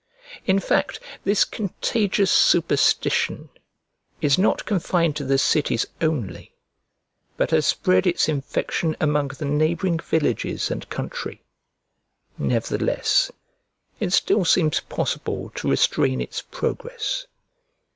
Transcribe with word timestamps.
In 0.47 0.57
fact, 0.59 0.99
this 1.25 1.45
contagious 1.45 2.31
superstition 2.31 3.49
is 4.19 4.35
not 4.35 4.65
confined 4.65 5.15
to 5.17 5.23
the 5.23 5.37
cities 5.37 5.85
only, 6.01 6.55
but 7.37 7.51
has 7.51 7.67
spread 7.67 8.07
its 8.07 8.27
infection 8.27 8.97
among 8.99 9.27
the 9.27 9.45
neighbouring 9.45 9.99
villages 9.99 10.71
and 10.71 10.89
country. 10.89 11.43
Nevertheless, 12.39 13.31
it 13.99 14.09
still 14.11 14.43
seems 14.43 14.79
possible 14.79 15.51
to 15.57 15.69
restrain 15.69 16.19
its 16.19 16.41
progress. 16.41 17.27